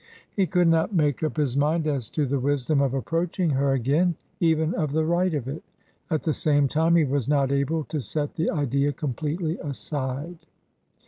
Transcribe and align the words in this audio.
He 0.35 0.47
could 0.47 0.67
not 0.67 0.95
make 0.95 1.21
up 1.21 1.37
his 1.37 1.55
mind 1.55 1.85
as 1.85 2.09
to 2.09 2.25
the 2.25 2.39
wisdom 2.39 2.81
of 2.81 2.95
approaching 2.95 3.51
her 3.51 3.73
again, 3.73 4.15
even 4.39 4.73
of 4.73 4.93
the 4.93 5.05
right 5.05 5.31
of 5.35 5.47
it; 5.47 5.61
at 6.09 6.23
the 6.23 6.33
same 6.33 6.67
time, 6.67 6.95
he 6.95 7.03
was 7.03 7.27
not 7.27 7.51
able 7.51 7.83
to 7.83 8.01
set 8.01 8.33
the 8.33 8.49
idea 8.49 8.93
completely 8.93 9.59
aside. 9.59 10.39